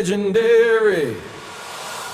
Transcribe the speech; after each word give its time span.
legendary. 0.00 1.14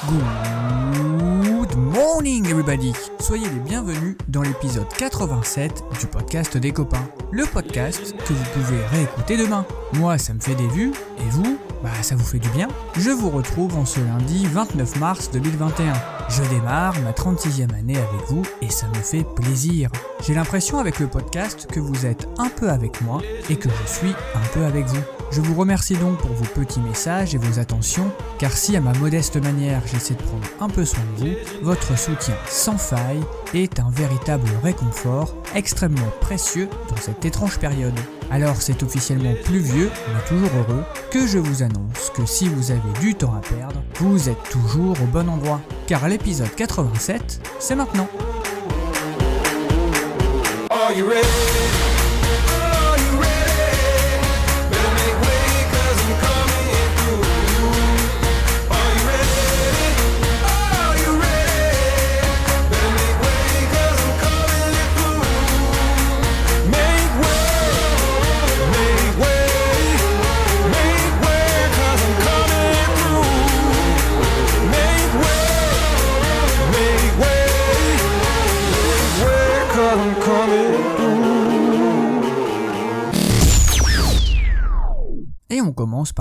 Good 0.09 1.77
morning 1.77 2.45
everybody 2.47 2.93
Soyez 3.21 3.47
les 3.49 3.61
bienvenus 3.61 4.17
dans 4.27 4.43
l'épisode 4.43 4.89
87 4.99 5.85
du 6.01 6.07
podcast 6.07 6.57
des 6.57 6.73
copains. 6.73 7.09
Le 7.31 7.45
podcast 7.45 8.13
que 8.27 8.33
vous 8.33 8.45
pouvez 8.55 8.85
réécouter 8.87 9.37
demain. 9.37 9.65
Moi 9.93 10.19
ça 10.19 10.35
me 10.35 10.41
fait 10.41 10.57
des 10.57 10.67
vues, 10.67 10.91
et 11.19 11.31
vous? 11.31 11.59
Bah 11.85 11.91
ça 12.03 12.17
vous 12.17 12.25
fait 12.25 12.41
du 12.41 12.49
bien 12.49 12.67
Je 12.97 13.11
vous 13.11 13.31
retrouve 13.31 13.77
en 13.77 13.85
ce 13.85 14.01
lundi 14.01 14.47
29 14.47 14.99
mars 14.99 15.31
2021. 15.31 15.93
Je 16.29 16.43
démarre 16.51 16.95
ma 17.03 17.13
36e 17.13 17.73
année 17.73 17.99
avec 17.99 18.27
vous 18.29 18.43
et 18.63 18.69
ça 18.69 18.89
me 18.89 19.01
fait 19.01 19.25
plaisir. 19.37 19.91
J'ai 20.27 20.35
l'impression 20.35 20.81
avec 20.81 20.99
le 20.99 21.07
podcast 21.07 21.69
que 21.71 21.79
vous 21.79 22.05
êtes 22.05 22.27
un 22.39 22.49
peu 22.49 22.69
avec 22.69 23.01
moi 23.03 23.23
et 23.49 23.55
que 23.55 23.69
je 23.69 23.93
suis 23.93 24.15
un 24.35 24.47
peu 24.53 24.65
avec 24.65 24.87
vous. 24.87 25.16
Je 25.31 25.41
vous 25.41 25.55
remercie 25.55 25.97
donc 25.97 26.19
pour 26.19 26.31
vos 26.33 26.45
petits 26.45 26.81
messages 26.81 27.35
et 27.35 27.39
vos 27.39 27.59
attentions, 27.59 28.11
car 28.39 28.53
si 28.53 28.77
à 28.77 28.81
ma 28.81 28.93
modeste 28.95 29.37
manière 29.43 29.83
j'essaie 29.87 30.15
de 30.15 30.23
prendre 30.23 30.47
un 30.61 30.69
peu 30.69 30.85
soin 30.85 31.03
de 31.19 31.25
vous, 31.25 31.35
votre 31.63 31.99
soutien 31.99 32.35
sans 32.49 32.79
faille 32.79 33.23
est 33.53 33.81
un 33.81 33.91
véritable 33.91 34.49
réconfort 34.63 35.35
extrêmement 35.55 36.11
précieux 36.21 36.69
dans 36.89 36.97
cette 36.97 37.25
étrange 37.25 37.59
période. 37.59 37.99
Alors 38.31 38.57
c'est 38.61 38.83
officiellement 38.83 39.35
plus 39.45 39.59
vieux, 39.59 39.91
mais 40.15 40.29
toujours 40.29 40.51
heureux, 40.59 40.85
que 41.11 41.27
je 41.27 41.39
vous 41.39 41.63
annonce 41.63 42.11
que 42.15 42.25
si 42.25 42.49
vous 42.49 42.71
avez 42.71 43.01
du 43.01 43.15
temps 43.15 43.35
à 43.35 43.41
perdre, 43.41 43.83
vous 44.01 44.29
êtes 44.29 44.43
toujours 44.51 44.97
au 45.03 45.07
bon 45.07 45.29
endroit. 45.29 45.61
Car 45.87 46.09
l'épisode 46.09 46.55
87, 46.55 47.41
c'est 47.59 47.75
maintenant. 47.75 48.09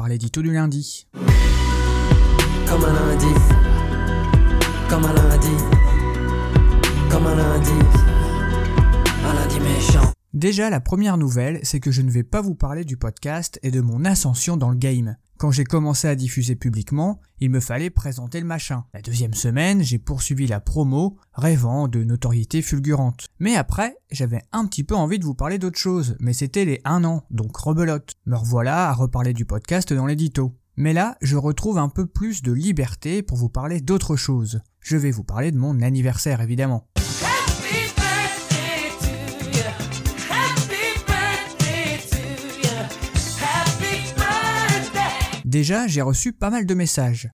Par 0.06 0.12
l'édito 0.12 0.44
du 0.44 0.54
lundi. 0.54 1.08
Comme 2.70 2.86
un 2.86 2.94
lundi, 2.94 3.26
comme 4.88 5.04
un 5.04 5.14
lundi, 5.14 5.75
Déjà, 10.46 10.70
la 10.70 10.80
première 10.80 11.18
nouvelle, 11.18 11.60
c'est 11.64 11.80
que 11.80 11.90
je 11.90 12.04
ne 12.04 12.12
vais 12.12 12.22
pas 12.22 12.40
vous 12.40 12.54
parler 12.54 12.86
du 12.86 12.98
podcast 12.98 13.60
et 13.64 13.72
de 13.72 13.82
mon 13.82 14.06
ascension 14.06 14.58
dans 14.58 14.70
le 14.70 14.78
game. 14.78 15.16
Quand 15.40 15.50
j'ai 15.50 15.64
commencé 15.64 16.08
à 16.08 16.14
diffuser 16.14 16.56
publiquement, 16.56 17.20
il 17.40 17.50
me 17.50 17.60
fallait 17.60 17.90
présenter 17.90 18.40
le 18.42 18.46
machin. 18.46 18.86
La 18.94 19.02
deuxième 19.02 19.34
semaine, 19.34 19.82
j'ai 19.82 19.98
poursuivi 19.98 20.46
la 20.46 20.60
promo, 20.60 21.18
rêvant 21.34 21.88
de 21.88 22.04
notoriété 22.04 22.62
fulgurante. 22.62 23.26
Mais 23.40 23.56
après, 23.56 23.98
j'avais 24.12 24.44
un 24.52 24.68
petit 24.68 24.84
peu 24.84 24.94
envie 24.94 25.18
de 25.18 25.26
vous 25.26 25.34
parler 25.34 25.58
d'autre 25.58 25.80
chose, 25.80 26.16
mais 26.20 26.34
c'était 26.34 26.66
les 26.66 26.80
1 26.86 27.06
an, 27.06 27.24
donc 27.32 27.58
rebelote. 27.58 28.14
Me 28.28 28.36
revoilà 28.36 28.90
à 28.90 28.94
reparler 28.94 29.34
du 29.34 29.46
podcast 29.46 29.94
dans 29.94 30.06
l'édito. 30.06 30.56
Mais 30.78 30.94
là, 30.94 31.18
je 31.24 31.38
retrouve 31.38 31.80
un 31.80 31.90
peu 31.90 32.06
plus 32.06 32.44
de 32.44 32.52
liberté 32.52 33.24
pour 33.24 33.38
vous 33.38 33.50
parler 33.50 33.82
d'autre 33.82 34.16
chose. 34.16 34.62
Je 34.80 34.96
vais 34.96 35.10
vous 35.10 35.24
parler 35.24 35.52
de 35.52 35.58
mon 35.58 35.82
anniversaire, 35.82 36.40
évidemment. 36.40 36.88
Déjà, 45.56 45.88
j'ai 45.88 46.02
reçu 46.02 46.34
pas 46.34 46.50
mal 46.50 46.66
de 46.66 46.74
messages. 46.74 47.30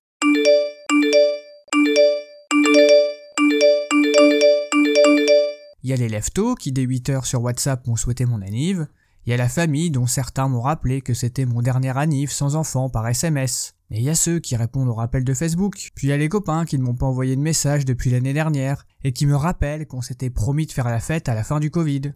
Il 5.82 5.90
y 5.90 5.92
a 5.92 5.96
les 5.96 6.08
leftos 6.08 6.54
qui 6.54 6.70
dès 6.70 6.86
8h 6.86 7.24
sur 7.24 7.42
WhatsApp 7.42 7.84
m'ont 7.88 7.96
souhaité 7.96 8.24
mon 8.24 8.40
anniv. 8.40 8.86
Il 9.26 9.30
y 9.30 9.32
a 9.32 9.36
la 9.36 9.48
famille 9.48 9.90
dont 9.90 10.06
certains 10.06 10.46
m'ont 10.46 10.60
rappelé 10.60 11.00
que 11.00 11.14
c'était 11.14 11.46
mon 11.46 11.62
dernier 11.62 11.98
anniv 11.98 12.30
sans 12.30 12.54
enfant 12.54 12.88
par 12.88 13.08
SMS. 13.08 13.74
Et 13.90 13.98
il 13.98 14.04
y 14.04 14.08
a 14.08 14.14
ceux 14.14 14.38
qui 14.38 14.54
répondent 14.54 14.88
aux 14.88 14.94
rappels 14.94 15.24
de 15.24 15.34
Facebook. 15.34 15.90
Puis 15.96 16.06
il 16.06 16.10
y 16.10 16.12
a 16.12 16.16
les 16.16 16.28
copains 16.28 16.64
qui 16.64 16.78
ne 16.78 16.84
m'ont 16.84 16.94
pas 16.94 17.06
envoyé 17.06 17.34
de 17.34 17.40
message 17.40 17.84
depuis 17.84 18.10
l'année 18.10 18.34
dernière 18.34 18.86
et 19.02 19.12
qui 19.12 19.26
me 19.26 19.34
rappellent 19.34 19.88
qu'on 19.88 20.00
s'était 20.00 20.30
promis 20.30 20.66
de 20.66 20.72
faire 20.72 20.88
la 20.88 21.00
fête 21.00 21.28
à 21.28 21.34
la 21.34 21.42
fin 21.42 21.58
du 21.58 21.72
Covid. 21.72 22.12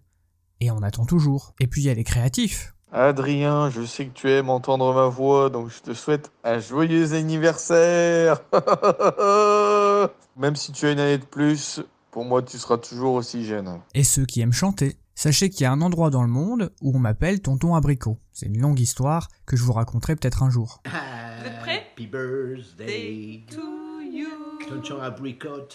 Et 0.61 0.71
on 0.71 0.83
attend 0.83 1.05
toujours. 1.05 1.53
Et 1.59 1.67
puis 1.67 1.83
il 1.83 1.87
y 1.87 1.91
a 1.91 1.95
les 1.95 2.05
créatifs. 2.05 2.76
Adrien, 2.93 3.69
je 3.69 3.83
sais 3.85 4.07
que 4.07 4.13
tu 4.15 4.31
aimes 4.31 4.49
entendre 4.49 4.95
ma 4.95 5.07
voix, 5.09 5.51
donc 5.51 5.69
je 5.71 5.81
te 5.83 5.93
souhaite 5.93 6.31
un 6.45 6.59
joyeux 6.61 7.13
anniversaire. 7.15 8.41
Même 10.37 10.55
si 10.57 10.73
tu 10.73 10.87
as 10.87 10.93
une 10.93 11.01
année 11.01 11.19
de 11.19 11.25
plus, 11.25 11.83
pour 12.11 12.25
moi 12.25 12.43
tu 12.43 12.57
seras 12.59 12.79
toujours 12.79 13.15
aussi 13.15 13.45
jeune. 13.45 13.81
et 13.95 14.05
ceux 14.05 14.25
qui 14.25 14.41
aiment 14.41 14.53
chanter. 14.53 14.97
Sachez 15.15 15.49
qu'il 15.51 15.63
y 15.63 15.65
a 15.67 15.73
un 15.73 15.81
endroit 15.81 16.11
dans 16.11 16.23
le 16.23 16.29
monde 16.29 16.73
où 16.83 16.95
on 16.95 16.99
m'appelle 16.99 17.41
Tonton 17.41 17.75
Abricot. 17.75 18.19
C'est 18.33 18.47
une 18.47 18.61
longue 18.61 18.79
histoire 18.81 19.29
que 19.47 19.57
je 19.57 19.65
vous 19.65 19.73
raconterai 19.73 20.15
peut-être 20.15 20.43
un 20.43 20.51
jour. 20.51 20.83
Vous 20.85 21.47
êtes 21.47 21.59
prêts? 21.61 21.87
Happy 21.97 22.07
birthday, 22.07 23.43
To 23.51 24.01
you. 24.03 24.29
tonton 24.69 25.01
abricot. 25.01 25.69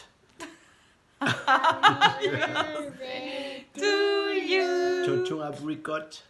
To 3.76 3.86
you. 4.48 4.81
Tonton 5.06 5.42
abricot. 5.42 6.24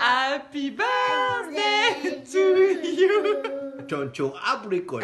Happy 0.00 0.70
birthday 0.70 2.22
to 2.30 2.44
you. 2.82 3.42
Tonton 3.88 4.32
abricot. 4.44 5.02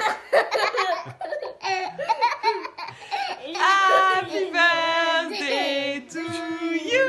Happy 3.56 4.50
birthday 4.52 6.04
to 6.08 6.20
you. 6.20 7.06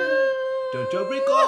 Tonton 0.73 1.05
abricot. 1.05 1.47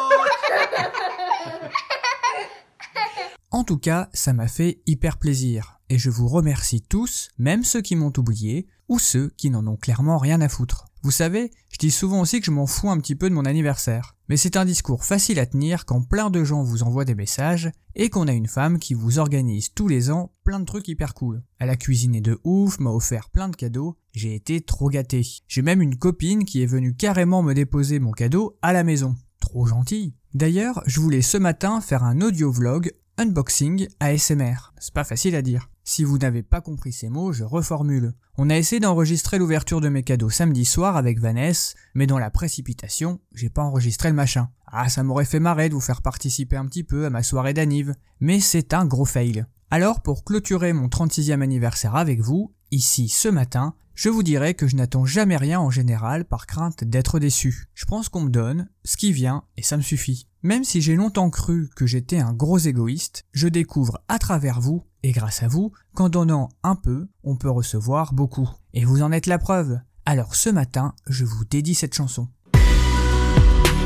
En 3.51 3.63
tout 3.63 3.77
cas, 3.77 4.09
ça 4.13 4.33
m'a 4.33 4.47
fait 4.47 4.81
hyper 4.87 5.17
plaisir. 5.17 5.79
Et 5.89 5.99
je 5.99 6.09
vous 6.09 6.27
remercie 6.27 6.81
tous, 6.81 7.29
même 7.37 7.63
ceux 7.63 7.81
qui 7.81 7.95
m'ont 7.95 8.11
oublié, 8.17 8.67
ou 8.93 8.99
ceux 8.99 9.33
qui 9.37 9.49
n'en 9.49 9.65
ont 9.65 9.75
clairement 9.75 10.19
rien 10.19 10.39
à 10.39 10.47
foutre. 10.47 10.85
Vous 11.01 11.09
savez, 11.09 11.49
je 11.71 11.79
dis 11.79 11.89
souvent 11.89 12.21
aussi 12.21 12.39
que 12.39 12.45
je 12.45 12.51
m'en 12.51 12.67
fous 12.67 12.91
un 12.91 12.99
petit 12.99 13.15
peu 13.15 13.27
de 13.27 13.33
mon 13.33 13.43
anniversaire. 13.43 14.15
Mais 14.29 14.37
c'est 14.37 14.55
un 14.55 14.65
discours 14.65 15.03
facile 15.03 15.39
à 15.39 15.47
tenir 15.47 15.85
quand 15.85 16.03
plein 16.03 16.29
de 16.29 16.43
gens 16.43 16.61
vous 16.61 16.83
envoient 16.83 17.03
des 17.03 17.15
messages 17.15 17.71
et 17.95 18.11
qu'on 18.11 18.27
a 18.27 18.33
une 18.33 18.45
femme 18.45 18.77
qui 18.77 18.93
vous 18.93 19.17
organise 19.17 19.73
tous 19.73 19.87
les 19.87 20.11
ans 20.11 20.31
plein 20.43 20.59
de 20.59 20.65
trucs 20.65 20.87
hyper 20.87 21.15
cool. 21.15 21.41
Elle 21.57 21.71
a 21.71 21.75
cuisiné 21.75 22.21
de 22.21 22.39
ouf, 22.43 22.79
m'a 22.79 22.91
offert 22.91 23.31
plein 23.31 23.49
de 23.49 23.55
cadeaux, 23.55 23.97
j'ai 24.11 24.35
été 24.35 24.61
trop 24.61 24.89
gâté. 24.89 25.23
J'ai 25.47 25.63
même 25.63 25.81
une 25.81 25.97
copine 25.97 26.45
qui 26.45 26.61
est 26.61 26.67
venue 26.67 26.93
carrément 26.93 27.41
me 27.41 27.53
déposer 27.53 27.97
mon 27.97 28.11
cadeau 28.11 28.59
à 28.61 28.73
la 28.73 28.83
maison. 28.83 29.15
Trop 29.39 29.65
gentil. 29.65 30.13
D'ailleurs, 30.35 30.83
je 30.85 30.99
voulais 30.99 31.23
ce 31.23 31.39
matin 31.39 31.81
faire 31.81 32.03
un 32.03 32.21
audio 32.21 32.51
vlog 32.51 32.93
unboxing 33.17 33.87
ASMR. 33.99 34.73
C'est 34.79 34.93
pas 34.93 35.03
facile 35.03 35.35
à 35.35 35.41
dire. 35.41 35.69
Si 35.83 36.03
vous 36.03 36.17
n'avez 36.17 36.43
pas 36.43 36.61
compris 36.61 36.91
ces 36.91 37.09
mots, 37.09 37.33
je 37.33 37.43
reformule. 37.43 38.13
On 38.37 38.49
a 38.49 38.57
essayé 38.57 38.79
d'enregistrer 38.79 39.37
l'ouverture 39.37 39.81
de 39.81 39.89
mes 39.89 40.03
cadeaux 40.03 40.29
samedi 40.29 40.65
soir 40.65 40.97
avec 40.97 41.19
Vanessa, 41.19 41.75
mais 41.93 42.07
dans 42.07 42.19
la 42.19 42.31
précipitation, 42.31 43.19
j'ai 43.33 43.49
pas 43.49 43.63
enregistré 43.63 44.09
le 44.09 44.15
machin. 44.15 44.49
Ah, 44.67 44.89
ça 44.89 45.03
m'aurait 45.03 45.25
fait 45.25 45.39
marrer 45.39 45.69
de 45.69 45.73
vous 45.73 45.81
faire 45.81 46.01
participer 46.01 46.55
un 46.55 46.65
petit 46.65 46.83
peu 46.83 47.05
à 47.05 47.09
ma 47.09 47.21
soirée 47.21 47.53
d'anniv, 47.53 47.93
mais 48.19 48.39
c'est 48.39 48.73
un 48.73 48.85
gros 48.85 49.05
fail. 49.05 49.45
Alors, 49.69 50.01
pour 50.01 50.23
clôturer 50.23 50.71
mon 50.71 50.87
36e 50.87 51.41
anniversaire 51.41 51.95
avec 51.95 52.21
vous, 52.21 52.53
ici 52.73 53.07
ce 53.07 53.27
matin, 53.27 53.75
je 53.95 54.09
vous 54.09 54.23
dirais 54.23 54.55
que 54.55 54.67
je 54.67 54.75
n'attends 54.75 55.05
jamais 55.05 55.37
rien 55.37 55.59
en 55.59 55.69
général 55.69 56.25
par 56.25 56.47
crainte 56.47 56.83
d'être 56.83 57.19
déçu. 57.19 57.67
Je 57.75 57.85
pense 57.85 58.09
qu'on 58.09 58.21
me 58.21 58.29
donne 58.29 58.67
ce 58.83 58.97
qui 58.97 59.13
vient 59.13 59.43
et 59.55 59.61
ça 59.61 59.77
me 59.77 59.83
suffit. 59.83 60.27
Même 60.41 60.63
si 60.63 60.81
j'ai 60.81 60.95
longtemps 60.95 61.29
cru 61.29 61.69
que 61.75 61.85
j'étais 61.85 62.19
un 62.19 62.33
gros 62.33 62.57
égoïste, 62.57 63.25
je 63.31 63.47
découvre 63.47 64.01
à 64.07 64.17
travers 64.17 64.59
vous, 64.59 64.83
et 65.03 65.11
grâce 65.11 65.43
à 65.43 65.47
vous, 65.47 65.71
qu'en 65.93 66.09
donnant 66.09 66.49
un 66.63 66.75
peu, 66.75 67.07
on 67.23 67.35
peut 67.35 67.49
recevoir 67.49 68.13
beaucoup. 68.13 68.49
Et 68.73 68.83
vous 68.83 69.03
en 69.03 69.11
êtes 69.11 69.27
la 69.27 69.37
preuve. 69.37 69.79
Alors 70.05 70.35
ce 70.35 70.49
matin, 70.49 70.95
je 71.07 71.23
vous 71.23 71.45
dédie 71.45 71.75
cette 71.75 71.93
chanson. 71.93 72.27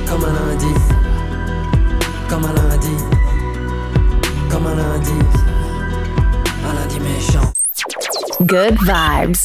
Comme. 0.07 0.25
Good 8.45 8.77
vibes. 8.83 9.37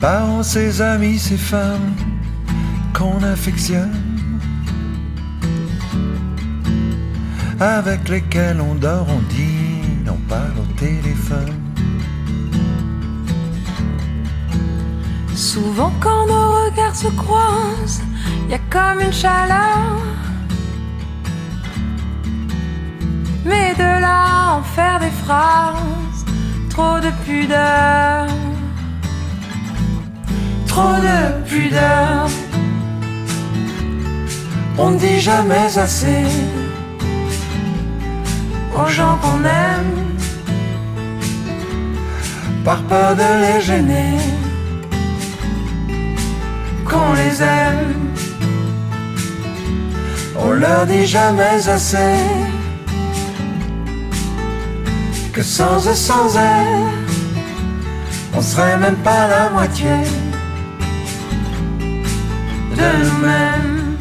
Parents, 0.00 0.42
ses 0.42 0.80
amis, 0.80 1.18
ses 1.18 1.36
femmes 1.36 1.94
qu'on 2.94 3.22
affectionne, 3.22 3.92
avec 7.60 8.08
lesquels 8.08 8.62
on 8.62 8.76
dort, 8.76 9.06
on 9.10 9.20
dîne, 9.28 10.08
on 10.10 10.16
parle 10.26 10.54
au 10.58 10.78
téléphone. 10.78 11.52
Souvent 15.34 15.92
quand 16.00 16.26
nos 16.26 16.64
regards 16.64 16.96
se 16.96 17.08
croisent, 17.08 18.00
y 18.48 18.54
a 18.54 18.58
comme 18.70 19.02
une 19.02 19.12
chaleur. 19.12 20.00
Mais 23.44 23.74
de 23.74 24.00
là 24.00 24.56
en 24.56 24.62
faire 24.62 24.98
des 25.00 25.14
phrases, 25.24 26.24
trop 26.68 26.98
de 27.00 27.10
pudeur. 27.24 28.26
Trop 30.66 30.96
de 31.08 31.42
pudeur. 31.48 32.28
On 34.78 34.90
ne 34.90 34.98
dit 34.98 35.20
jamais 35.20 35.78
assez 35.78 36.24
aux 38.74 38.88
gens 38.88 39.18
qu'on 39.22 39.44
aime, 39.44 40.16
par 42.64 42.82
peur 42.84 43.14
de 43.16 43.28
les 43.44 43.60
gêner. 43.60 44.18
qu'on 46.90 47.12
les 47.12 47.42
aime. 47.42 47.94
On 50.36 50.50
leur 50.52 50.86
dit 50.86 51.06
jamais 51.06 51.68
assez 51.68 52.16
que 55.32 55.42
sans 55.42 55.86
eux, 55.88 55.94
sans 55.94 56.36
elle, 56.36 56.86
on 58.34 58.42
serait 58.42 58.76
même 58.78 58.96
pas 58.96 59.28
la 59.28 59.50
moitié 59.50 59.90
de 62.78 62.88
nous-mêmes. 63.04 63.96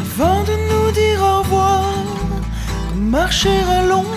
Avant 0.00 0.42
de 0.44 0.52
nous 0.70 0.90
dire 0.92 1.20
au 1.22 1.38
revoir, 1.42 1.92
de 2.94 3.00
marcher 3.00 3.60
à 3.68 3.84
l'ombre. 3.84 4.08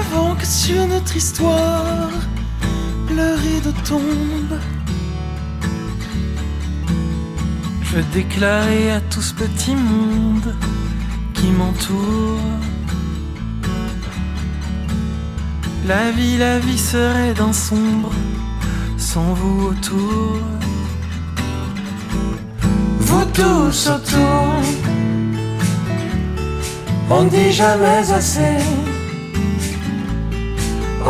Avant 0.00 0.34
que 0.34 0.46
sur 0.46 0.86
notre 0.86 1.16
histoire, 1.16 2.10
le 3.10 3.34
rideau 3.34 3.72
tombe. 3.84 4.79
Je 7.90 7.96
veux 7.96 8.04
déclarer 8.12 8.92
à 8.92 9.00
tout 9.00 9.20
ce 9.20 9.34
petit 9.34 9.74
monde 9.74 10.54
qui 11.34 11.48
m'entoure. 11.50 12.38
La 15.88 16.12
vie, 16.12 16.38
la 16.38 16.60
vie 16.60 16.78
serait 16.78 17.34
dans 17.34 17.52
sombre 17.52 18.12
sans 18.96 19.34
vous 19.34 19.70
autour. 19.70 20.38
Vous 23.00 23.24
tous 23.34 23.88
autour, 23.88 24.54
on 27.10 27.24
dit 27.24 27.50
jamais 27.50 28.12
assez 28.12 28.58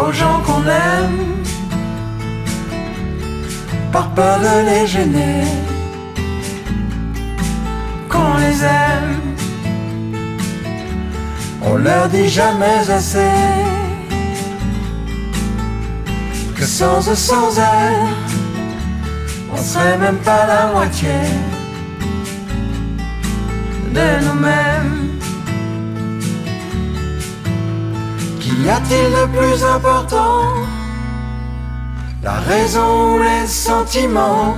aux 0.02 0.12
gens 0.12 0.40
qu'on 0.46 0.62
aime, 0.62 1.44
par 3.92 4.14
peur 4.14 4.38
de 4.38 4.64
les 4.70 4.86
gêner, 4.86 5.44
on 11.62 11.76
leur 11.76 12.08
dit 12.08 12.28
jamais 12.28 12.90
assez 12.90 13.30
que 16.56 16.64
sans 16.64 17.08
eux, 17.08 17.14
sans 17.14 17.58
elle, 17.58 18.08
on 19.52 19.56
serait 19.56 19.98
même 19.98 20.18
pas 20.18 20.46
la 20.46 20.72
moitié 20.72 21.18
de 23.94 24.24
nous-mêmes. 24.24 25.08
Qu'y 28.40 28.68
a-t-il 28.68 29.10
de 29.18 29.26
plus 29.38 29.64
important? 29.64 30.42
La 32.22 32.34
raison 32.40 33.14
ou 33.14 33.18
les 33.18 33.46
sentiments? 33.46 34.56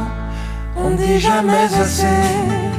On 0.77 0.91
dit 0.91 1.21
jamais 1.21 1.69
assez 1.81 2.72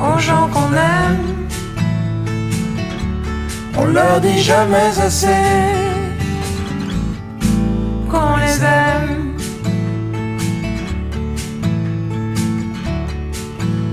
aux 0.00 0.18
gens 0.18 0.48
qu'on 0.48 0.72
aime, 0.74 1.48
On 3.76 3.84
leur 3.86 4.20
dit 4.20 4.40
jamais 4.42 4.98
assez 5.00 5.26
qu'on 8.10 8.36
les 8.36 8.62
aime. 8.64 9.36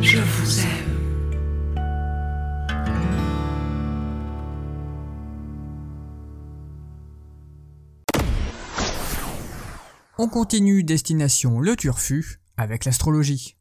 Je 0.01 0.19
vous 0.19 0.59
aime. 0.59 0.65
On 10.17 10.27
continue 10.27 10.83
destination 10.83 11.59
le 11.59 11.75
Turfu 11.75 12.39
avec 12.57 12.85
l'astrologie. 12.85 13.55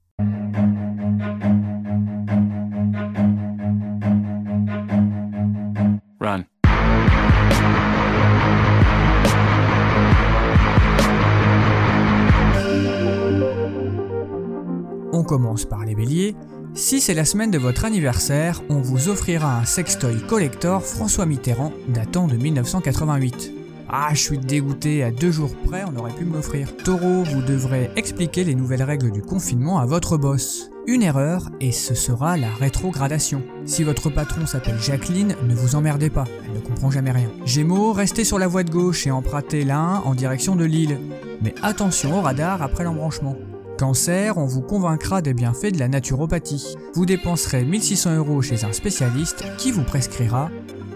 On 15.24 15.26
commence 15.26 15.64
par 15.64 15.86
les 15.86 15.94
béliers. 15.94 16.36
Si 16.74 17.00
c'est 17.00 17.14
la 17.14 17.24
semaine 17.24 17.50
de 17.50 17.56
votre 17.56 17.86
anniversaire, 17.86 18.62
on 18.68 18.82
vous 18.82 19.08
offrira 19.08 19.58
un 19.58 19.64
sextoy 19.64 20.20
collector 20.26 20.84
François 20.84 21.24
Mitterrand 21.24 21.72
datant 21.88 22.26
de 22.26 22.36
1988. 22.36 23.50
Ah, 23.88 24.10
je 24.12 24.20
suis 24.20 24.36
dégoûté, 24.36 25.02
à 25.02 25.10
deux 25.10 25.30
jours 25.30 25.56
près, 25.64 25.82
on 25.90 25.98
aurait 25.98 26.12
pu 26.12 26.26
me 26.26 26.34
l'offrir. 26.34 26.76
Taureau, 26.76 27.22
vous 27.22 27.40
devrez 27.40 27.90
expliquer 27.96 28.44
les 28.44 28.54
nouvelles 28.54 28.82
règles 28.82 29.12
du 29.12 29.22
confinement 29.22 29.78
à 29.78 29.86
votre 29.86 30.18
boss. 30.18 30.70
Une 30.86 31.02
erreur, 31.02 31.48
et 31.58 31.72
ce 31.72 31.94
sera 31.94 32.36
la 32.36 32.50
rétrogradation. 32.50 33.42
Si 33.64 33.82
votre 33.82 34.10
patron 34.10 34.44
s'appelle 34.44 34.78
Jacqueline, 34.78 35.36
ne 35.48 35.54
vous 35.54 35.74
emmerdez 35.74 36.10
pas, 36.10 36.24
elle 36.44 36.52
ne 36.52 36.60
comprend 36.60 36.90
jamais 36.90 37.12
rien. 37.12 37.30
Gémeaux, 37.46 37.94
restez 37.94 38.24
sur 38.24 38.38
la 38.38 38.46
voie 38.46 38.62
de 38.62 38.70
gauche 38.70 39.06
et 39.06 39.10
empruntez 39.10 39.70
1 39.70 40.02
en 40.04 40.14
direction 40.14 40.54
de 40.54 40.66
Lille. 40.66 40.98
Mais 41.40 41.54
attention 41.62 42.18
au 42.18 42.20
radar 42.20 42.60
après 42.60 42.84
l'embranchement. 42.84 43.36
Cancer, 43.78 44.38
on 44.38 44.46
vous 44.46 44.60
convaincra 44.60 45.20
des 45.20 45.34
bienfaits 45.34 45.72
de 45.72 45.80
la 45.80 45.88
naturopathie. 45.88 46.76
Vous 46.94 47.06
dépenserez 47.06 47.64
1600 47.64 48.16
euros 48.16 48.40
chez 48.40 48.64
un 48.64 48.72
spécialiste 48.72 49.44
qui 49.58 49.72
vous 49.72 49.82
prescrira 49.82 50.48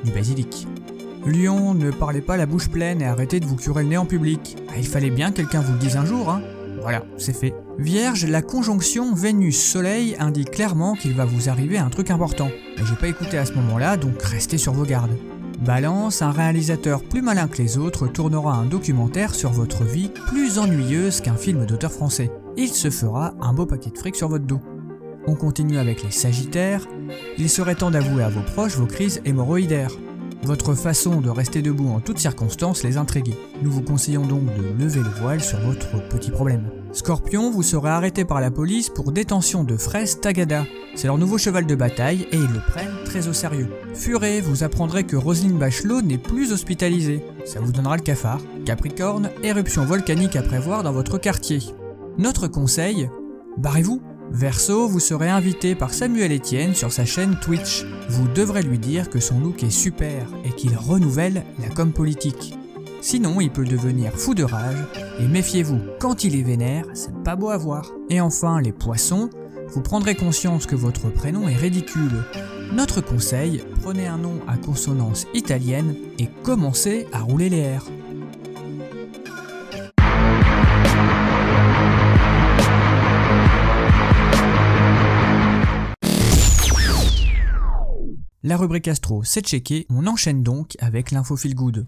du 0.04 0.12
basilic. 0.12 0.68
Lion, 1.26 1.74
ne 1.74 1.90
parlez 1.90 2.20
pas 2.20 2.36
la 2.36 2.46
bouche 2.46 2.68
pleine 2.68 3.02
et 3.02 3.06
arrêtez 3.06 3.40
de 3.40 3.46
vous 3.46 3.56
curer 3.56 3.82
le 3.82 3.88
nez 3.88 3.96
en 3.96 4.06
public. 4.06 4.56
Ah, 4.68 4.74
il 4.78 4.86
fallait 4.86 5.10
bien 5.10 5.30
que 5.30 5.38
quelqu'un 5.38 5.60
vous 5.60 5.72
le 5.72 5.78
dise 5.78 5.96
un 5.96 6.06
jour, 6.06 6.30
hein. 6.30 6.40
Voilà, 6.80 7.04
c'est 7.16 7.32
fait. 7.32 7.52
Vierge, 7.78 8.24
la 8.24 8.42
conjonction 8.42 9.12
Vénus-Soleil 9.12 10.14
indique 10.20 10.52
clairement 10.52 10.94
qu'il 10.94 11.14
va 11.14 11.24
vous 11.24 11.48
arriver 11.48 11.78
un 11.78 11.90
truc 11.90 12.12
important. 12.12 12.48
Mais 12.76 12.86
j'ai 12.86 12.94
pas 12.94 13.08
écouté 13.08 13.38
à 13.38 13.44
ce 13.44 13.54
moment-là, 13.54 13.96
donc 13.96 14.22
restez 14.22 14.56
sur 14.56 14.72
vos 14.72 14.84
gardes. 14.84 15.16
Balance, 15.60 16.22
un 16.22 16.30
réalisateur 16.30 17.02
plus 17.02 17.22
malin 17.22 17.48
que 17.48 17.60
les 17.60 17.76
autres 17.76 18.06
tournera 18.06 18.54
un 18.54 18.64
documentaire 18.64 19.34
sur 19.34 19.50
votre 19.50 19.82
vie 19.82 20.10
plus 20.28 20.60
ennuyeuse 20.60 21.20
qu'un 21.20 21.34
film 21.34 21.66
d'auteur 21.66 21.90
français. 21.90 22.30
Il 22.60 22.74
se 22.74 22.90
fera 22.90 23.34
un 23.40 23.52
beau 23.52 23.66
paquet 23.66 23.90
de 23.90 23.96
fric 23.96 24.16
sur 24.16 24.28
votre 24.28 24.44
dos. 24.44 24.60
On 25.28 25.36
continue 25.36 25.78
avec 25.78 26.02
les 26.02 26.10
Sagittaires. 26.10 26.88
Il 27.38 27.48
serait 27.48 27.76
temps 27.76 27.92
d'avouer 27.92 28.24
à 28.24 28.28
vos 28.28 28.40
proches 28.40 28.74
vos 28.74 28.86
crises 28.86 29.22
hémorroïdaires. 29.24 29.92
Votre 30.42 30.74
façon 30.74 31.20
de 31.20 31.30
rester 31.30 31.62
debout 31.62 31.88
en 31.88 32.00
toutes 32.00 32.18
circonstances 32.18 32.82
les 32.82 32.96
intrigue. 32.96 33.36
Nous 33.62 33.70
vous 33.70 33.82
conseillons 33.82 34.26
donc 34.26 34.42
de 34.56 34.82
lever 34.82 34.98
le 34.98 35.20
voile 35.20 35.40
sur 35.40 35.60
votre 35.60 36.08
petit 36.08 36.32
problème. 36.32 36.68
Scorpion, 36.90 37.52
vous 37.52 37.62
serez 37.62 37.90
arrêté 37.90 38.24
par 38.24 38.40
la 38.40 38.50
police 38.50 38.88
pour 38.88 39.12
détention 39.12 39.62
de 39.62 39.76
fraises 39.76 40.20
Tagada. 40.20 40.64
C'est 40.96 41.06
leur 41.06 41.18
nouveau 41.18 41.38
cheval 41.38 41.64
de 41.64 41.76
bataille 41.76 42.26
et 42.32 42.36
ils 42.36 42.52
le 42.52 42.60
prennent 42.66 43.04
très 43.04 43.28
au 43.28 43.32
sérieux. 43.32 43.68
Furet, 43.94 44.40
vous 44.40 44.64
apprendrez 44.64 45.04
que 45.04 45.14
Roselyne 45.14 45.58
Bachelot 45.58 46.02
n'est 46.02 46.18
plus 46.18 46.52
hospitalisée. 46.52 47.22
Ça 47.44 47.60
vous 47.60 47.70
donnera 47.70 47.96
le 47.96 48.02
cafard. 48.02 48.40
Capricorne, 48.64 49.30
éruption 49.44 49.84
volcanique 49.84 50.34
à 50.34 50.42
prévoir 50.42 50.82
dans 50.82 50.92
votre 50.92 51.18
quartier. 51.18 51.60
Notre 52.18 52.48
conseil, 52.48 53.08
barrez-vous. 53.58 54.02
Verseau, 54.32 54.88
vous 54.88 54.98
serez 54.98 55.30
invité 55.30 55.76
par 55.76 55.94
Samuel 55.94 56.32
Etienne 56.32 56.74
sur 56.74 56.92
sa 56.92 57.04
chaîne 57.04 57.38
Twitch. 57.40 57.86
Vous 58.08 58.26
devrez 58.26 58.62
lui 58.62 58.78
dire 58.80 59.08
que 59.08 59.20
son 59.20 59.38
look 59.38 59.62
est 59.62 59.70
super 59.70 60.26
et 60.44 60.50
qu'il 60.50 60.76
renouvelle 60.76 61.44
la 61.60 61.68
com 61.68 61.92
politique. 61.92 62.54
Sinon, 63.00 63.40
il 63.40 63.50
peut 63.50 63.64
devenir 63.64 64.12
fou 64.12 64.34
de 64.34 64.42
rage, 64.42 64.84
et 65.20 65.28
méfiez-vous, 65.28 65.78
quand 66.00 66.24
il 66.24 66.34
est 66.34 66.42
vénère, 66.42 66.86
c'est 66.92 67.16
pas 67.22 67.36
beau 67.36 67.50
à 67.50 67.56
voir. 67.56 67.92
Et 68.10 68.20
enfin, 68.20 68.60
les 68.60 68.72
poissons, 68.72 69.30
vous 69.68 69.80
prendrez 69.80 70.16
conscience 70.16 70.66
que 70.66 70.74
votre 70.74 71.10
prénom 71.10 71.48
est 71.48 71.56
ridicule. 71.56 72.24
Notre 72.72 73.00
conseil, 73.00 73.62
prenez 73.80 74.08
un 74.08 74.18
nom 74.18 74.40
à 74.48 74.56
consonance 74.56 75.26
italienne 75.34 75.94
et 76.18 76.28
commencez 76.42 77.06
à 77.12 77.20
rouler 77.20 77.48
les 77.48 77.58
airs. 77.58 77.86
La 88.48 88.56
rubrique 88.56 88.88
Astro, 88.88 89.24
c'est 89.24 89.46
checké, 89.46 89.84
on 89.90 90.06
enchaîne 90.06 90.42
donc 90.42 90.74
avec 90.78 91.10
l'info 91.10 91.36
feel 91.36 91.54
good. 91.54 91.86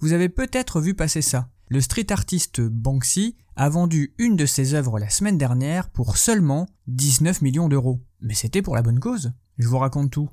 Vous 0.00 0.12
avez 0.12 0.28
peut-être 0.28 0.80
vu 0.80 0.94
passer 0.94 1.22
ça. 1.22 1.50
Le 1.68 1.80
street 1.80 2.10
artiste 2.10 2.60
Banksy 2.60 3.36
a 3.54 3.68
vendu 3.68 4.12
une 4.18 4.34
de 4.34 4.44
ses 4.44 4.74
œuvres 4.74 4.98
la 4.98 5.08
semaine 5.08 5.38
dernière 5.38 5.88
pour 5.88 6.16
seulement 6.16 6.66
19 6.88 7.42
millions 7.42 7.68
d'euros. 7.68 8.00
Mais 8.20 8.34
c'était 8.34 8.60
pour 8.60 8.74
la 8.74 8.82
bonne 8.82 8.98
cause. 8.98 9.32
Je 9.58 9.68
vous 9.68 9.78
raconte 9.78 10.10
tout. 10.10 10.30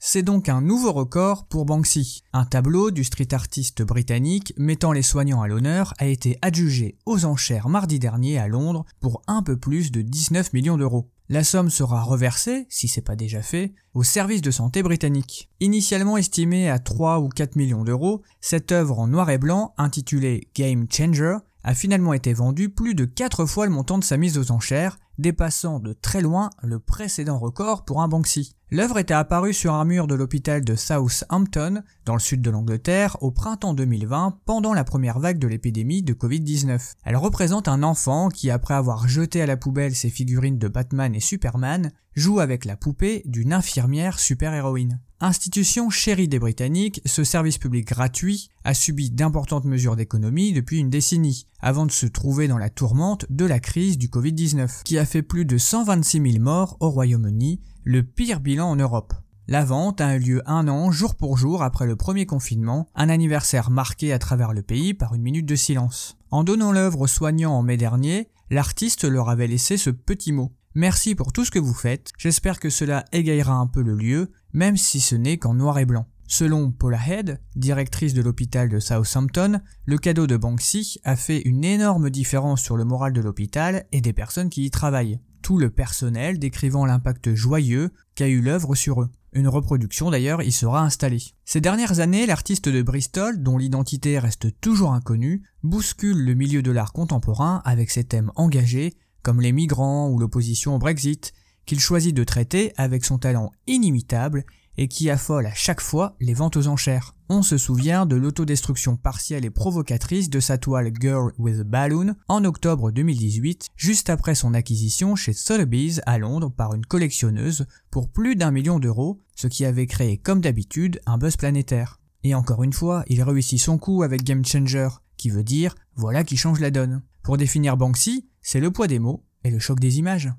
C'est 0.00 0.22
donc 0.22 0.48
un 0.48 0.60
nouveau 0.60 0.92
record 0.92 1.46
pour 1.46 1.64
Banksy. 1.64 2.22
Un 2.32 2.44
tableau 2.44 2.90
du 2.90 3.04
street 3.04 3.32
artiste 3.32 3.82
britannique 3.82 4.52
mettant 4.56 4.92
les 4.92 5.02
soignants 5.02 5.42
à 5.42 5.48
l'honneur 5.48 5.94
a 5.98 6.06
été 6.06 6.38
adjugé 6.42 6.96
aux 7.06 7.24
enchères 7.24 7.68
mardi 7.68 7.98
dernier 7.98 8.38
à 8.38 8.48
Londres 8.48 8.84
pour 9.00 9.22
un 9.26 9.42
peu 9.42 9.56
plus 9.56 9.90
de 9.90 10.02
19 10.02 10.52
millions 10.52 10.76
d'euros. 10.76 11.10
La 11.28 11.42
somme 11.42 11.70
sera 11.70 12.02
reversée, 12.02 12.66
si 12.68 12.86
c'est 12.86 13.00
pas 13.00 13.16
déjà 13.16 13.42
fait, 13.42 13.74
au 13.94 14.04
service 14.04 14.42
de 14.42 14.52
santé 14.52 14.84
britannique. 14.84 15.50
Initialement 15.58 16.16
estimée 16.16 16.70
à 16.70 16.78
3 16.78 17.18
ou 17.18 17.28
4 17.28 17.56
millions 17.56 17.82
d'euros, 17.82 18.22
cette 18.40 18.70
œuvre 18.70 19.00
en 19.00 19.08
noir 19.08 19.28
et 19.30 19.38
blanc, 19.38 19.74
intitulée 19.76 20.48
Game 20.54 20.86
Changer, 20.88 21.38
a 21.64 21.74
finalement 21.74 22.12
été 22.12 22.32
vendue 22.32 22.68
plus 22.68 22.94
de 22.94 23.04
4 23.04 23.44
fois 23.44 23.66
le 23.66 23.72
montant 23.72 23.98
de 23.98 24.04
sa 24.04 24.16
mise 24.16 24.38
aux 24.38 24.52
enchères, 24.52 24.98
dépassant 25.18 25.80
de 25.80 25.94
très 25.94 26.20
loin 26.20 26.50
le 26.62 26.78
précédent 26.78 27.40
record 27.40 27.84
pour 27.84 28.02
un 28.02 28.06
Banksy. 28.06 28.54
L'œuvre 28.72 28.98
était 28.98 29.14
apparue 29.14 29.54
sur 29.54 29.74
un 29.74 29.84
mur 29.84 30.08
de 30.08 30.16
l'hôpital 30.16 30.64
de 30.64 30.74
Southampton, 30.74 31.84
dans 32.04 32.14
le 32.14 32.20
sud 32.20 32.42
de 32.42 32.50
l'Angleterre, 32.50 33.16
au 33.20 33.30
printemps 33.30 33.74
2020, 33.74 34.40
pendant 34.44 34.74
la 34.74 34.82
première 34.82 35.20
vague 35.20 35.38
de 35.38 35.46
l'épidémie 35.46 36.02
de 36.02 36.12
Covid-19. 36.12 36.94
Elle 37.04 37.16
représente 37.16 37.68
un 37.68 37.84
enfant 37.84 38.28
qui, 38.28 38.50
après 38.50 38.74
avoir 38.74 39.06
jeté 39.06 39.40
à 39.40 39.46
la 39.46 39.56
poubelle 39.56 39.94
ses 39.94 40.10
figurines 40.10 40.58
de 40.58 40.66
Batman 40.66 41.14
et 41.14 41.20
Superman, 41.20 41.92
joue 42.16 42.40
avec 42.40 42.64
la 42.64 42.76
poupée 42.76 43.22
d'une 43.24 43.52
infirmière 43.52 44.18
super-héroïne. 44.18 45.00
Institution 45.20 45.88
chérie 45.88 46.26
des 46.26 46.40
Britanniques, 46.40 47.00
ce 47.06 47.22
service 47.22 47.58
public 47.58 47.86
gratuit 47.86 48.50
a 48.64 48.74
subi 48.74 49.10
d'importantes 49.10 49.64
mesures 49.64 49.94
d'économie 49.94 50.52
depuis 50.52 50.80
une 50.80 50.90
décennie, 50.90 51.46
avant 51.60 51.86
de 51.86 51.92
se 51.92 52.06
trouver 52.06 52.48
dans 52.48 52.58
la 52.58 52.70
tourmente 52.70 53.26
de 53.30 53.44
la 53.44 53.60
crise 53.60 53.96
du 53.96 54.08
Covid-19, 54.08 54.82
qui 54.82 54.98
a 54.98 55.06
fait 55.06 55.22
plus 55.22 55.44
de 55.44 55.56
126 55.56 56.32
000 56.32 56.42
morts 56.42 56.76
au 56.80 56.90
Royaume-Uni, 56.90 57.60
le 57.88 58.02
pire 58.02 58.40
bilan 58.40 58.68
en 58.68 58.74
Europe. 58.74 59.14
La 59.46 59.64
vente 59.64 60.00
a 60.00 60.16
eu 60.16 60.18
lieu 60.18 60.42
un 60.46 60.66
an, 60.66 60.90
jour 60.90 61.14
pour 61.14 61.38
jour, 61.38 61.62
après 61.62 61.86
le 61.86 61.94
premier 61.94 62.26
confinement, 62.26 62.88
un 62.96 63.08
anniversaire 63.08 63.70
marqué 63.70 64.12
à 64.12 64.18
travers 64.18 64.52
le 64.52 64.62
pays 64.62 64.92
par 64.92 65.14
une 65.14 65.22
minute 65.22 65.46
de 65.46 65.54
silence. 65.54 66.18
En 66.32 66.42
donnant 66.42 66.72
l'œuvre 66.72 67.02
aux 67.02 67.06
soignants 67.06 67.52
en 67.52 67.62
mai 67.62 67.76
dernier, 67.76 68.28
l'artiste 68.50 69.04
leur 69.04 69.28
avait 69.28 69.46
laissé 69.46 69.76
ce 69.76 69.90
petit 69.90 70.32
mot. 70.32 70.52
Merci 70.74 71.14
pour 71.14 71.32
tout 71.32 71.44
ce 71.44 71.52
que 71.52 71.60
vous 71.60 71.74
faites, 71.74 72.10
j'espère 72.18 72.58
que 72.58 72.70
cela 72.70 73.04
égayera 73.12 73.54
un 73.54 73.68
peu 73.68 73.82
le 73.82 73.94
lieu, 73.94 74.32
même 74.52 74.76
si 74.76 74.98
ce 74.98 75.14
n'est 75.14 75.38
qu'en 75.38 75.54
noir 75.54 75.78
et 75.78 75.86
blanc. 75.86 76.08
Selon 76.26 76.72
Paula 76.72 76.98
Head, 77.06 77.40
directrice 77.54 78.14
de 78.14 78.22
l'hôpital 78.22 78.68
de 78.68 78.80
Southampton, 78.80 79.60
le 79.84 79.98
cadeau 79.98 80.26
de 80.26 80.36
Banksy 80.36 80.98
a 81.04 81.14
fait 81.14 81.40
une 81.42 81.62
énorme 81.62 82.10
différence 82.10 82.62
sur 82.62 82.76
le 82.76 82.84
moral 82.84 83.12
de 83.12 83.20
l'hôpital 83.20 83.86
et 83.92 84.00
des 84.00 84.12
personnes 84.12 84.50
qui 84.50 84.64
y 84.64 84.70
travaillent. 84.72 85.20
Tout 85.46 85.58
le 85.58 85.70
personnel 85.70 86.40
décrivant 86.40 86.86
l'impact 86.86 87.36
joyeux 87.36 87.92
qu'a 88.16 88.26
eu 88.26 88.40
l'œuvre 88.40 88.74
sur 88.74 89.02
eux. 89.02 89.10
Une 89.32 89.46
reproduction 89.46 90.10
d'ailleurs 90.10 90.42
y 90.42 90.50
sera 90.50 90.82
installée. 90.82 91.22
Ces 91.44 91.60
dernières 91.60 92.00
années, 92.00 92.26
l'artiste 92.26 92.68
de 92.68 92.82
Bristol, 92.82 93.40
dont 93.40 93.56
l'identité 93.56 94.18
reste 94.18 94.60
toujours 94.60 94.92
inconnue, 94.92 95.44
bouscule 95.62 96.24
le 96.24 96.34
milieu 96.34 96.62
de 96.62 96.72
l'art 96.72 96.92
contemporain 96.92 97.62
avec 97.64 97.92
ses 97.92 98.02
thèmes 98.02 98.32
engagés, 98.34 98.94
comme 99.22 99.40
les 99.40 99.52
migrants 99.52 100.10
ou 100.10 100.18
l'opposition 100.18 100.74
au 100.74 100.78
Brexit, 100.80 101.32
qu'il 101.64 101.78
choisit 101.78 102.12
de 102.12 102.24
traiter 102.24 102.72
avec 102.76 103.04
son 103.04 103.18
talent 103.18 103.52
inimitable 103.68 104.46
et 104.78 104.88
qui 104.88 105.10
affole 105.10 105.46
à 105.46 105.54
chaque 105.54 105.80
fois 105.80 106.16
les 106.18 106.34
ventes 106.34 106.56
aux 106.56 106.66
enchères. 106.66 107.15
On 107.28 107.42
se 107.42 107.58
souvient 107.58 108.06
de 108.06 108.14
l'autodestruction 108.14 108.96
partielle 108.96 109.44
et 109.44 109.50
provocatrice 109.50 110.30
de 110.30 110.38
sa 110.38 110.58
toile 110.58 110.92
Girl 111.00 111.32
with 111.38 111.58
a 111.58 111.64
Balloon 111.64 112.14
en 112.28 112.44
octobre 112.44 112.92
2018, 112.92 113.70
juste 113.74 114.10
après 114.10 114.36
son 114.36 114.54
acquisition 114.54 115.16
chez 115.16 115.32
Sotheby's 115.32 116.00
à 116.06 116.18
Londres 116.18 116.52
par 116.56 116.74
une 116.74 116.86
collectionneuse 116.86 117.66
pour 117.90 118.08
plus 118.12 118.36
d'un 118.36 118.52
million 118.52 118.78
d'euros, 118.78 119.20
ce 119.34 119.48
qui 119.48 119.64
avait 119.64 119.88
créé 119.88 120.18
comme 120.18 120.40
d'habitude 120.40 121.00
un 121.04 121.18
buzz 121.18 121.36
planétaire. 121.36 121.98
Et 122.22 122.36
encore 122.36 122.62
une 122.62 122.72
fois, 122.72 123.04
il 123.08 123.20
réussit 123.24 123.60
son 123.60 123.76
coup 123.76 124.04
avec 124.04 124.22
Game 124.22 124.44
Changer, 124.44 124.88
qui 125.16 125.28
veut 125.28 125.44
dire 125.44 125.74
voilà 125.96 126.22
qui 126.22 126.36
change 126.36 126.60
la 126.60 126.70
donne. 126.70 127.02
Pour 127.24 127.38
définir 127.38 127.76
Banksy, 127.76 128.28
c'est 128.40 128.60
le 128.60 128.70
poids 128.70 128.86
des 128.86 129.00
mots 129.00 129.24
et 129.42 129.50
le 129.50 129.58
choc 129.58 129.80
des 129.80 129.98
images. 129.98 130.30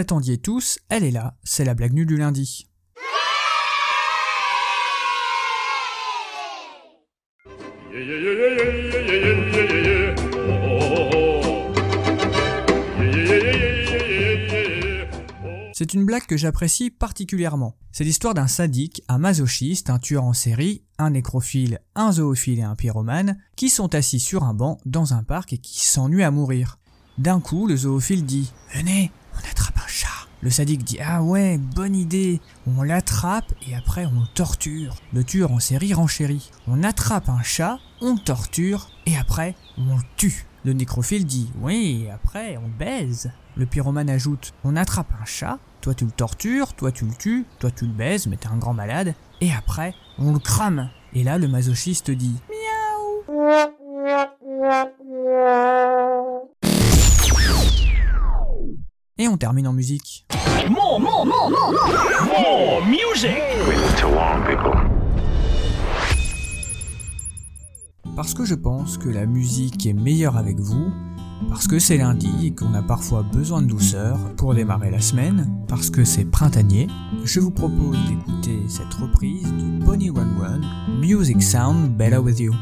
L'attendiez 0.00 0.38
tous, 0.38 0.78
elle 0.88 1.04
est 1.04 1.10
là, 1.10 1.36
c'est 1.44 1.66
la 1.66 1.74
blague 1.74 1.92
nulle 1.92 2.06
du 2.06 2.16
lundi. 2.16 2.66
C'est 15.74 15.92
une 15.92 16.06
blague 16.06 16.24
que 16.24 16.38
j'apprécie 16.38 16.88
particulièrement. 16.88 17.76
C'est 17.92 18.04
l'histoire 18.04 18.32
d'un 18.32 18.46
sadique, 18.46 19.02
un 19.08 19.18
masochiste, 19.18 19.90
un 19.90 19.98
tueur 19.98 20.24
en 20.24 20.32
série, 20.32 20.82
un 20.96 21.10
nécrophile, 21.10 21.80
un 21.94 22.12
zoophile 22.12 22.60
et 22.60 22.62
un 22.62 22.74
pyromane 22.74 23.36
qui 23.54 23.68
sont 23.68 23.94
assis 23.94 24.18
sur 24.18 24.44
un 24.44 24.54
banc 24.54 24.78
dans 24.86 25.12
un 25.12 25.22
parc 25.22 25.52
et 25.52 25.58
qui 25.58 25.84
s'ennuient 25.84 26.22
à 26.22 26.30
mourir. 26.30 26.78
D'un 27.18 27.40
coup, 27.40 27.66
le 27.66 27.76
zoophile 27.76 28.24
dit 28.24 28.50
Venez, 28.72 29.12
on 29.34 29.50
attrape 29.50 29.76
un 29.76 29.88
chat. 29.88 30.29
Le 30.42 30.48
sadique 30.48 30.84
dit 30.84 30.98
Ah 31.04 31.22
ouais, 31.22 31.58
bonne 31.58 31.94
idée. 31.94 32.40
On 32.66 32.82
l'attrape 32.82 33.52
et 33.68 33.74
après 33.74 34.06
on 34.06 34.20
le 34.20 34.26
torture. 34.34 34.96
Le 35.12 35.22
tueur 35.22 35.52
en 35.52 35.60
série 35.60 35.92
renchérit. 35.92 36.50
On 36.66 36.82
attrape 36.82 37.28
un 37.28 37.42
chat, 37.42 37.78
on 38.00 38.14
le 38.14 38.20
torture 38.20 38.88
et 39.04 39.18
après 39.18 39.54
on 39.76 39.96
le 39.96 40.02
tue. 40.16 40.46
Le 40.64 40.72
nécrophile 40.72 41.26
dit 41.26 41.50
Oui, 41.60 42.08
après 42.12 42.56
on 42.56 42.68
baise. 42.78 43.30
Le 43.54 43.66
pyromane 43.66 44.08
ajoute 44.08 44.54
On 44.64 44.76
attrape 44.76 45.12
un 45.20 45.26
chat, 45.26 45.58
toi 45.82 45.92
tu 45.92 46.06
le 46.06 46.10
tortures, 46.10 46.72
toi 46.72 46.90
tu 46.90 47.04
le 47.04 47.12
tues, 47.12 47.44
toi 47.58 47.70
tu 47.70 47.84
le 47.84 47.92
baises, 47.92 48.26
mais 48.26 48.36
t'es 48.36 48.48
un 48.48 48.56
grand 48.56 48.74
malade, 48.74 49.14
et 49.42 49.52
après 49.52 49.94
on 50.18 50.32
le 50.32 50.38
crame. 50.38 50.88
Et 51.12 51.22
là 51.22 51.36
le 51.36 51.48
masochiste 51.48 52.10
dit 52.10 52.36
Et 59.20 59.28
on 59.28 59.36
termine 59.36 59.68
en 59.68 59.74
musique. 59.74 60.24
Parce 68.16 68.32
que 68.32 68.46
je 68.46 68.54
pense 68.54 68.96
que 68.96 69.10
la 69.10 69.26
musique 69.26 69.84
est 69.84 69.92
meilleure 69.92 70.38
avec 70.38 70.58
vous, 70.58 70.90
parce 71.50 71.66
que 71.66 71.78
c'est 71.78 71.98
lundi 71.98 72.30
et 72.46 72.54
qu'on 72.54 72.72
a 72.72 72.82
parfois 72.82 73.22
besoin 73.22 73.60
de 73.60 73.66
douceur 73.66 74.16
pour 74.38 74.54
démarrer 74.54 74.90
la 74.90 75.02
semaine, 75.02 75.52
parce 75.68 75.90
que 75.90 76.02
c'est 76.02 76.24
printanier, 76.24 76.86
je 77.22 77.40
vous 77.40 77.50
propose 77.50 77.98
d'écouter 78.08 78.58
cette 78.68 78.94
reprise 78.94 79.52
de 79.52 79.84
Bonnie 79.84 80.08
Run 80.08 80.38
Run, 80.40 80.60
Music 80.98 81.42
Sound 81.42 81.94
Better 81.94 82.16
With 82.16 82.40
You. 82.40 82.54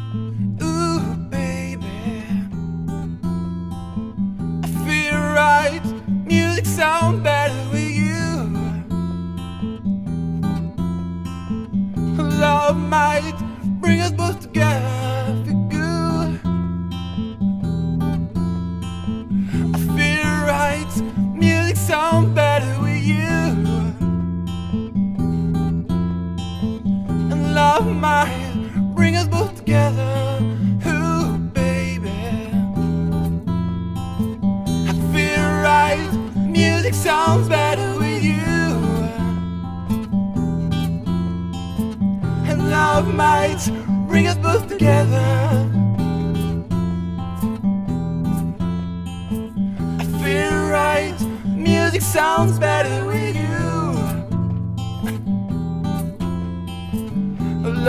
sound 6.78 7.24
better 7.24 7.60
with 7.72 7.90
you. 7.90 8.54
Love 12.38 12.76
might 12.76 13.36
bring 13.80 13.98
us 13.98 14.12
both 14.12 14.38
together 14.40 15.34
for 15.44 15.54
good. 15.74 16.40
I 19.74 19.78
feel 19.96 20.32
right, 20.54 20.92
music 21.34 21.76
sound 21.76 22.36
better 22.36 22.72
with 22.80 23.02
you. 23.02 23.38
And 27.32 27.54
love 27.56 27.88
might. 27.88 28.37
Might 43.18 43.58
bring 44.06 44.28
us 44.28 44.36
both 44.36 44.68
together. 44.68 45.16
I 49.98 50.04
feel 50.22 50.56
right. 50.70 51.16
Music 51.44 52.00
sounds 52.00 52.60
better 52.60 53.04
with 53.06 53.34
you. 53.34 53.58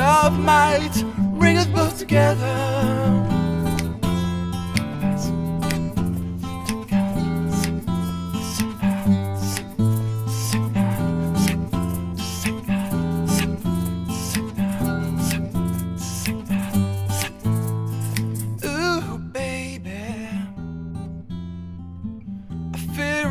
Love 0.01 0.39
might 0.39 0.95
bring 1.37 1.57
us 1.57 1.67
both 1.67 1.99
together. 1.99 2.78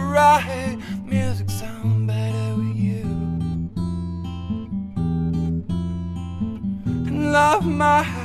Right. 0.09 0.79
Music 1.05 1.51
sounds 1.51 2.07
better 2.07 2.57
with 2.57 2.77
you. 2.77 3.03
And 7.07 7.33
love 7.33 7.67
might. 7.67 8.18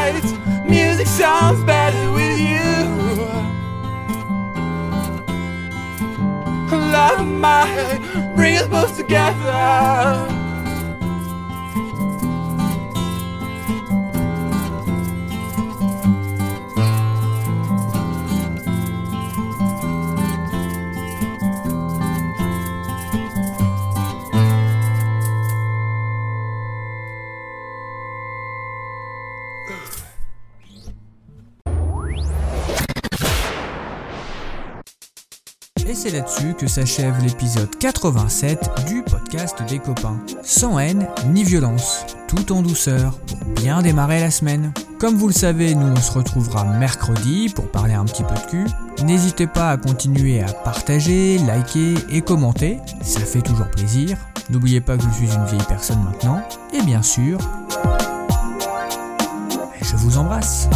Right. 0.00 0.68
Music 0.68 1.06
sounds 1.06 1.62
better 1.64 2.12
with 2.12 2.38
you. 2.38 2.60
Love 6.92 7.26
might 7.26 8.00
bring 8.34 8.56
us 8.56 8.68
both 8.68 8.96
together. 8.96 10.39
Et 35.90 35.94
c'est 35.96 36.10
là-dessus 36.10 36.54
que 36.54 36.68
s'achève 36.68 37.20
l'épisode 37.20 37.68
87 37.76 38.60
du 38.86 39.02
podcast 39.02 39.60
des 39.68 39.80
copains. 39.80 40.20
Sans 40.44 40.78
haine 40.78 41.08
ni 41.26 41.42
violence, 41.42 42.06
tout 42.28 42.52
en 42.52 42.62
douceur 42.62 43.18
pour 43.26 43.38
bien 43.60 43.82
démarrer 43.82 44.20
la 44.20 44.30
semaine. 44.30 44.72
Comme 45.00 45.16
vous 45.16 45.26
le 45.26 45.32
savez, 45.32 45.74
nous 45.74 45.88
on 45.88 45.96
se 45.96 46.12
retrouvera 46.12 46.62
mercredi 46.62 47.48
pour 47.52 47.68
parler 47.72 47.94
un 47.94 48.04
petit 48.04 48.22
peu 48.22 48.36
de 48.36 48.50
cul. 48.50 48.66
N'hésitez 49.04 49.48
pas 49.48 49.70
à 49.70 49.78
continuer 49.78 50.40
à 50.40 50.52
partager, 50.52 51.38
liker 51.38 51.94
et 52.08 52.20
commenter, 52.20 52.78
ça 53.02 53.18
fait 53.18 53.42
toujours 53.42 53.68
plaisir. 53.70 54.16
N'oubliez 54.48 54.80
pas 54.80 54.96
que 54.96 55.02
je 55.02 55.10
suis 55.10 55.34
une 55.34 55.44
vieille 55.46 55.66
personne 55.66 56.04
maintenant. 56.04 56.40
Et 56.72 56.82
bien 56.82 57.02
sûr, 57.02 57.40
je 59.82 59.96
vous 59.96 60.18
embrasse. 60.18 60.68